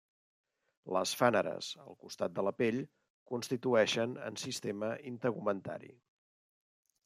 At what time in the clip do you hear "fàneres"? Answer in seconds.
1.19-1.67